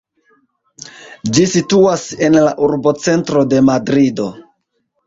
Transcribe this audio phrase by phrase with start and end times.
[1.35, 4.33] Ĝi situas en la urbocentro de Madrido.